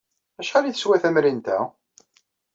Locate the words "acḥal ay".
0.39-0.73